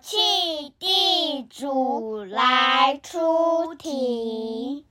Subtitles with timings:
[0.00, 0.16] 气
[0.78, 4.84] 地主来出题。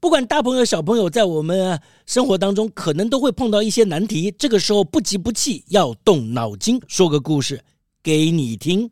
[0.00, 4.34] 不管大朋友小朋友，在我们生活当中，可能都会碰到一些难题。
[4.36, 6.80] 这个时候不急不气，要动脑筋。
[6.88, 7.62] 说个故事
[8.02, 8.90] 给你听。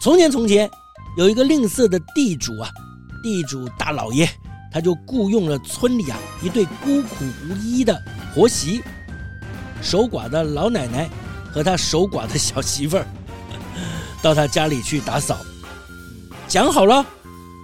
[0.00, 0.70] 从前从前，
[1.18, 2.70] 有一个吝啬的地主啊，
[3.22, 4.28] 地主大老爷，
[4.72, 8.00] 他就雇佣了村里啊一对孤苦无依的
[8.32, 8.80] 婆媳，
[9.82, 11.10] 守寡的老奶奶
[11.52, 13.06] 和他守寡的小媳妇儿。
[14.24, 15.44] 到他家里去打扫，
[16.48, 17.04] 讲好了，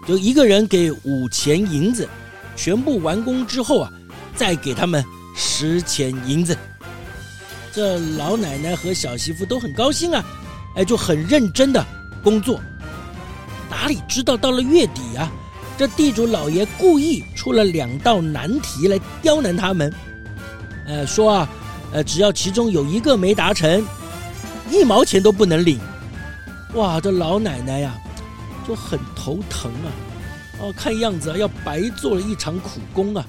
[0.07, 2.07] 就一个人给五钱银子，
[2.55, 3.91] 全部完工之后啊，
[4.37, 5.03] 再给他们
[5.35, 6.55] 十钱银子。
[7.73, 10.23] 这老奶奶和小媳妇都很高兴啊，
[10.77, 11.83] 哎，就很认真的
[12.23, 12.61] 工作。
[13.71, 15.33] 哪里知道到了月底啊，
[15.79, 19.91] 这地主老爷故意出了两道难题来刁难他们，
[20.87, 21.49] 呃，说啊，
[21.93, 23.83] 呃，只要其中有一个没达成，
[24.71, 25.81] 一毛钱都不能领。
[26.75, 27.99] 哇，这老奶奶呀，
[28.67, 29.91] 就很头疼啊！
[30.61, 33.27] 哦，看样子要白做了一场苦工啊。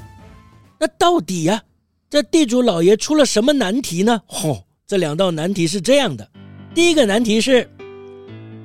[0.78, 1.60] 那到底呀，
[2.08, 4.22] 这地主老爷出了什么难题呢？
[4.28, 6.30] 哦，这两道难题是这样的：
[6.76, 7.68] 第一个难题是，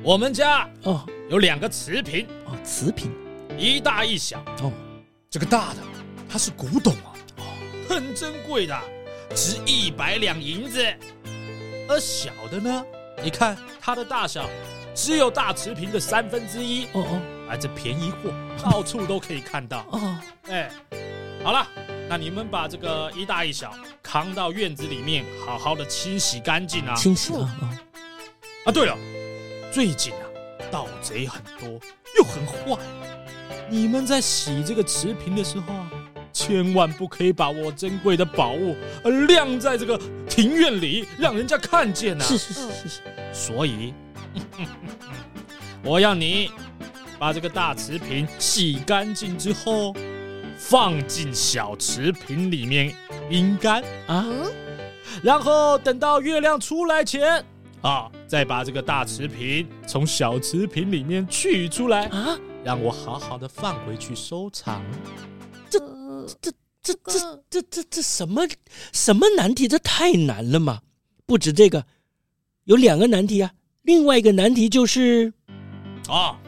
[0.02, 3.10] 我们家哦有两个瓷瓶哦，瓷瓶，
[3.56, 4.70] 一大一小哦。
[5.30, 5.80] 这个大的
[6.28, 7.44] 它是古董啊，哦，
[7.88, 8.78] 很珍贵的，
[9.34, 10.84] 值一百两银子。
[11.88, 12.84] 而小的呢？
[13.22, 14.48] 你看它的大小，
[14.94, 16.84] 只有大瓷瓶的三分之一。
[16.92, 18.30] 哦哦，哎，这便宜货，
[18.62, 19.84] 到处都可以看到。
[19.90, 20.18] 哦，
[20.48, 20.70] 哎，
[21.42, 21.66] 好了，
[22.08, 23.72] 那你们把这个一大一小
[24.02, 26.94] 扛到院子里面，好好的清洗干净啊。
[26.94, 27.58] 清洗啊。
[28.64, 28.96] 啊，对了，
[29.72, 30.24] 最近啊，
[30.70, 31.68] 盗贼很多，
[32.18, 32.80] 又很坏。
[33.68, 35.90] 你们在洗这个瓷瓶的时候啊，
[36.38, 39.98] 千万不可以把我珍贵的宝物呃晾在这个
[40.28, 42.28] 庭院里，让人家看见呐、啊。
[42.28, 43.00] 是是是是是。
[43.32, 43.94] 所以，
[45.82, 46.50] 我要你
[47.18, 49.96] 把这个大瓷瓶洗干净之后，
[50.58, 52.94] 放进小瓷瓶里面
[53.30, 54.26] 阴干啊。
[55.22, 57.42] 然后等到月亮出来前
[57.80, 64.82] 啊，再把这个大瓷瓶从小瓷瓶里面取出来啊，让我好好的放回去收藏。
[66.26, 68.46] 这这这这这这这什么
[68.92, 69.66] 什么难题？
[69.66, 70.80] 这太难了嘛！
[71.24, 71.84] 不止这个，
[72.64, 73.52] 有两个难题啊。
[73.82, 75.32] 另外一个难题就是，
[76.08, 76.38] 啊，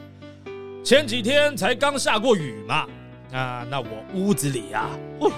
[0.83, 2.87] 前几天才刚下过雨嘛，
[3.31, 5.31] 啊，那我屋子里啊，哦，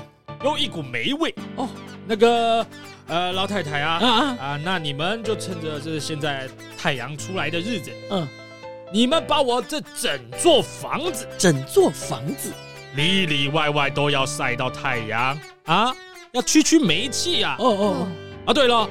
[0.44, 1.70] 有一股霉味哦。
[2.08, 2.66] 那个
[3.08, 8.28] 呃，老太太啊啊啊，啊，那你们就趁着这现在太阳出来的日子，嗯，
[8.92, 12.52] 你们把我这整座房子，整座房子。
[12.96, 15.40] 里里外外都要晒到太阳。
[15.66, 15.94] 啊，
[16.32, 17.56] 要驱驱霉气啊！
[17.60, 18.08] 哦哦
[18.46, 18.90] 啊，对了，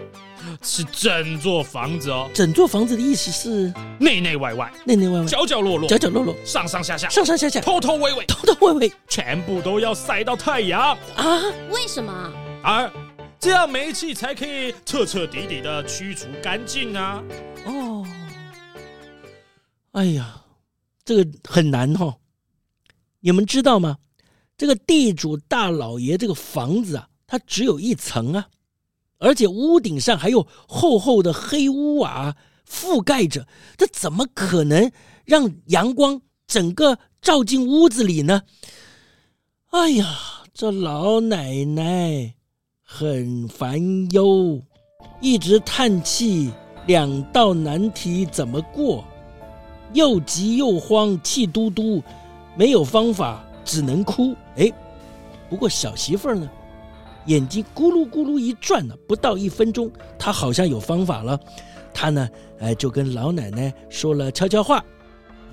[0.63, 2.31] 是整座房子哦。
[2.33, 3.73] 整座房子的意思是？
[3.99, 10.97] 内内外外，内内外外，角角落落，角角落落，上上下下，上上下下，头头尾尾，头头尾尾，全部都要晒到太阳。
[11.17, 11.43] 啊！
[11.71, 12.33] 为什么？
[12.63, 12.91] 啊，
[13.39, 17.23] 这样煤气才可以彻彻底底的驱除干净啊！
[17.67, 18.07] 哦，
[19.93, 20.43] 哎呀，
[21.05, 22.15] 这个很难哈、哦。
[23.21, 23.99] 你们知道吗？
[24.57, 28.49] 这个地主大老爷这个房子啊，它只有一层啊，
[29.19, 32.37] 而且屋顶上还有厚厚的黑屋瓦
[32.69, 33.47] 覆盖着，
[33.79, 34.93] 这怎么可能
[35.25, 38.43] 让阳光整个照进屋子里呢？
[39.71, 40.07] 哎呀，
[40.53, 42.35] 这老奶奶
[42.83, 44.63] 很烦忧，
[45.23, 46.51] 一直叹气，
[46.87, 49.05] 两道难题怎么过？
[49.95, 52.03] 又急又慌，气嘟嘟。
[52.57, 54.35] 没有方法，只能哭。
[54.57, 54.71] 哎，
[55.49, 56.49] 不过小媳妇儿呢，
[57.27, 61.39] 眼睛咕噜咕噜一转呢，不到一分钟，她好像有方法了。
[61.93, 64.85] 她呢，哎，就跟老奶奶说了悄悄话，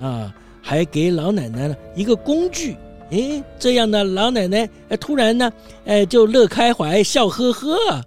[0.00, 2.76] 啊，还给老奶奶了一个工具。
[3.10, 4.68] 哎，这样呢，老奶奶，
[5.00, 5.50] 突然呢，
[5.86, 8.04] 哎，就乐开怀，笑呵呵。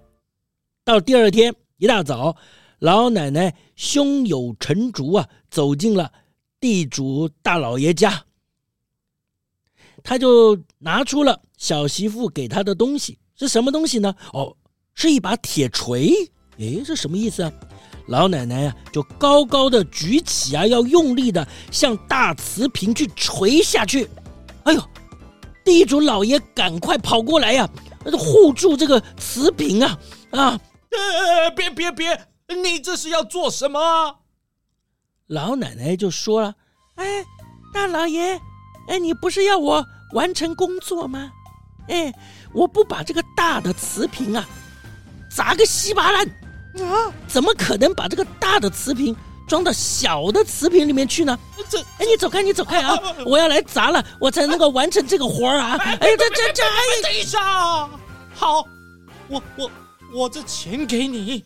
[0.84, 2.36] 到第二天一大早，
[2.78, 6.10] 老奶奶胸有成竹啊，走进了
[6.60, 8.22] 地主大老爷家。
[10.02, 14.14] 他就拿出了小媳妇给他的东西，是什么东西呢？
[14.32, 14.56] 哦，
[14.94, 16.12] 是一把铁锤。
[16.58, 17.52] 诶，这什么意思啊？
[18.08, 24.08] 老奶奶呀，就高高的举起啊，要用力的向大瓷瓶去锤下去。
[24.64, 24.82] 哎呦，
[25.64, 27.68] 地主老爷赶快跑过来呀，
[28.18, 29.98] 护住这个瓷瓶啊！
[30.32, 30.60] 啊，
[30.90, 34.18] 呃，别别别，你这是要做什么？
[35.28, 36.54] 老奶奶就说了
[36.96, 37.24] ：“哎，
[37.72, 38.38] 大老爷，
[38.88, 41.30] 哎，你不是要我完成工作吗？
[41.88, 42.12] 哎，
[42.52, 44.48] 我不把这个大的瓷瓶啊
[45.30, 46.26] 砸个稀巴烂。”
[46.80, 47.12] 啊！
[47.28, 49.14] 怎么可能把这个大的瓷瓶
[49.46, 51.38] 装到小的瓷瓶里面去呢？
[51.68, 52.98] 这，哎，你走开，你走开啊！
[53.26, 55.76] 我要来砸了，我才能够完成这个活儿啊！
[55.76, 57.38] 哎，这这这，哎，等一下，
[58.32, 58.66] 好，
[59.28, 59.70] 我我
[60.14, 61.44] 我这钱给你，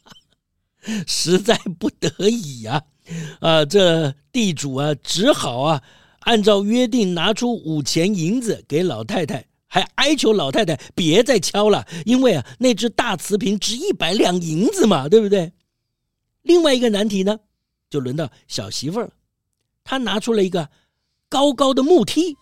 [1.06, 2.82] 实在不得已呀，
[3.40, 5.82] 啊，这地主啊，只好啊，
[6.20, 9.44] 按照约定拿出五钱银子给老太太。
[9.72, 15.52] 还哀求老太太别再敲了，因为啊，那只大瓷瓶值一百两银子嘛，对不对？
[16.42, 17.38] 另外一个难题呢，
[17.88, 19.08] 就轮到小媳妇了。
[19.84, 20.68] 她拿出了一个
[21.28, 22.36] 高高的木梯，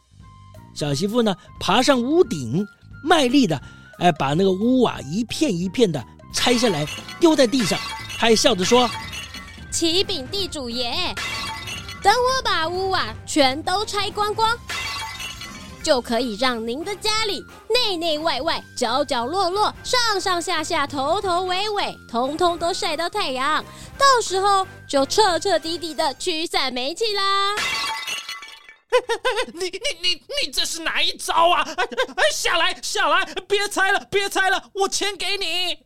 [0.75, 2.66] 小媳妇呢爬上屋顶，
[3.04, 3.60] 卖力的
[3.98, 6.02] 哎把那个屋瓦一片一片的
[6.32, 6.86] 拆下来
[7.20, 7.78] 丢在地上，
[8.16, 8.88] 还笑着说
[9.70, 11.14] ：“启禀地主爷，
[12.03, 14.56] 等我把屋瓦全都拆光光。”
[15.81, 23.65] 就可以让您的家里内内外外、角角落落、上上下下、头头尾尾，通通都晒到太阳。
[23.97, 27.55] 到时候就彻彻底底的驱散霉气啦！
[29.55, 29.71] 你你
[30.03, 31.62] 你你这是哪一招啊？
[31.62, 35.79] 哎哎，下来下来，别拆了别拆了，我钱给你。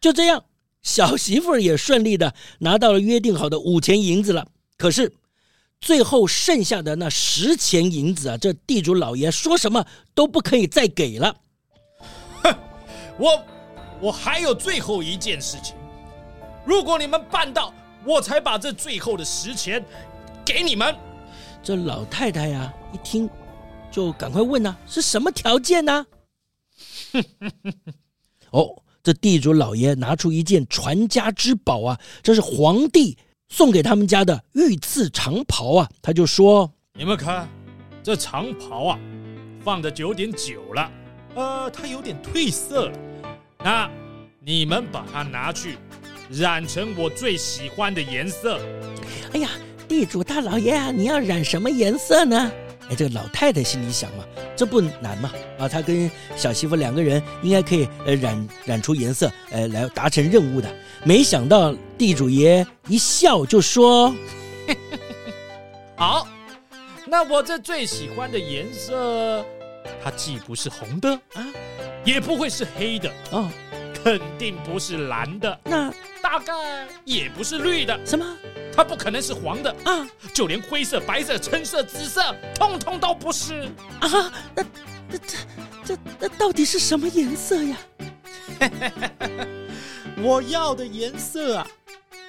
[0.00, 0.44] 就这样，
[0.82, 4.46] 小媳妇儿也顺利的拿到了约定好的五钱银子了。
[4.76, 5.14] 可是。
[5.80, 11.36] 最后剩下的那十钱银子啊，这地主老爷说什么都不可以再给了。
[12.42, 12.54] 哼，
[13.18, 13.44] 我
[14.00, 15.74] 我还有最后一件事情，
[16.64, 17.72] 如果你们办到，
[18.04, 19.84] 我才把这最后的十钱
[20.44, 20.94] 给你们。
[21.62, 23.28] 这老太太呀，一听
[23.90, 26.06] 就赶快问呐，是什么条件呢？
[28.50, 33.16] 哦，这地主老爷拿出一件传家之宝啊，这是皇帝。
[33.48, 37.48] 送给他们家的御赐长袍啊，他就说：“你们看，
[38.02, 38.98] 这长袍啊，
[39.64, 40.90] 放的有点久了，
[41.34, 42.98] 呃，它有点褪色了。
[43.64, 43.90] 那
[44.44, 45.78] 你们把它拿去
[46.30, 48.60] 染成我最喜欢的颜色。”
[49.32, 49.48] 哎呀，
[49.88, 52.52] 地主大老爷啊，你要染什么颜色呢？
[52.90, 54.24] 哎，这个老太太心里想嘛，
[54.56, 60.68] 这不难嘛，啊，她跟小媳妇两个人应该可以呃染染出颜色，呃，来达成任务的。
[61.04, 64.14] 没想到地主爷一笑就说：
[65.96, 66.26] “好，
[67.06, 69.44] 那我这最喜欢的颜色，
[70.02, 71.46] 它既不是红的啊，
[72.04, 73.48] 也不会是黑的哦，
[74.02, 75.92] 肯定不是蓝的，那
[76.22, 76.52] 大概
[77.04, 78.24] 也不是绿的，什么？”
[78.78, 80.06] 它不可能是黄的啊！
[80.32, 84.32] 就连灰色、白色、橙色、紫色，通通都不是啊！
[84.54, 84.64] 那、
[85.08, 85.36] 那、这、
[85.84, 87.76] 这、那到底是什么颜色呀？
[90.22, 91.66] 我要的颜色啊，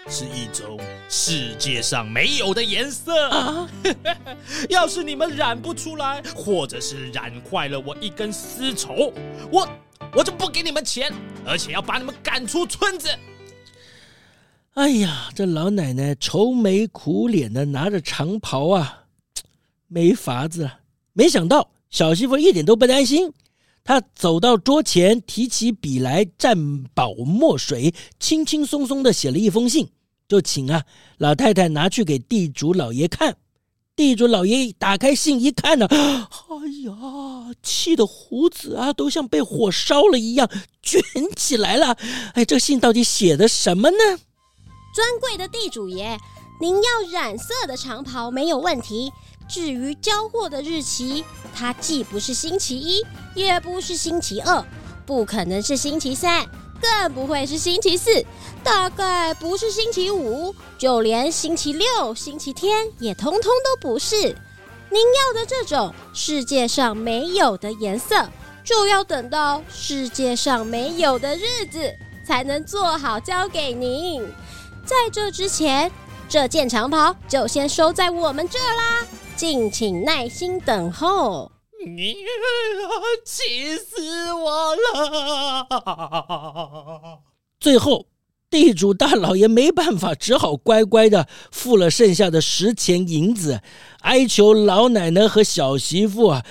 [0.09, 3.69] 是一种世界上没有的颜色啊！
[4.69, 9.13] 要是你们染不出来，或者是染坏了我一根丝绸，
[9.51, 9.69] 我
[10.15, 11.13] 我就不给你们钱，
[11.45, 13.07] 而且要把你们赶出村子。
[14.79, 19.07] 哎呀，这老奶奶愁眉苦脸的拿着长袍啊，
[19.87, 20.79] 没法子了。
[21.11, 23.33] 没想到小媳妇一点都不担心，
[23.83, 29.89] 她走到桌前，提起笔来，蘸宝墨水，轻轻松松的写了一封信，
[30.29, 30.85] 就请啊
[31.17, 33.35] 老太太拿去给地主老爷看。
[33.97, 35.97] 地主老爷打开信一看呢，哎
[36.85, 40.49] 呀，气得胡子啊都像被火烧了一样
[40.81, 41.01] 卷
[41.35, 41.97] 起来了。
[42.33, 43.97] 哎，这信到底写的什么呢？
[44.93, 46.17] 尊贵的地主爷，
[46.59, 49.11] 您要染色的长袍没有问题。
[49.47, 53.03] 至于交货的日期，它既不是星期一，
[53.33, 54.63] 也不是星期二，
[55.05, 56.45] 不可能是星期三，
[56.79, 58.23] 更不会是星期四，
[58.63, 64.15] 大概不是星期五，就连星期六、星期天也通通都不是。
[64.91, 68.29] 您要的这种世界上没有的颜色，
[68.63, 71.91] 就要等到世界上没有的日子
[72.23, 74.23] 才能做好交给您。
[74.89, 75.91] 在这之前，
[76.27, 79.05] 这件长袍就先收在我们这啦，
[79.35, 81.51] 敬请耐心等候。
[81.85, 82.15] 你
[83.23, 85.67] 气死我了！
[87.59, 88.07] 最后，
[88.49, 93.61] 地主大老爷没办法，只好乖乖的付了剩下的十钱银子，
[93.99, 96.43] 哀求老奶奶和小媳妇啊，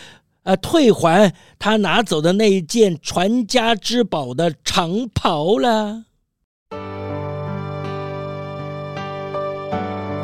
[0.45, 6.05] 呃，退还他拿走的那一件传家之宝的长袍了。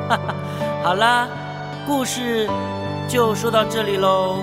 [0.83, 1.29] 好啦
[1.87, 2.49] 故事
[3.09, 4.43] 就说到这里喽。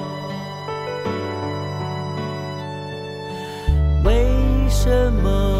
[4.03, 5.50] 为什么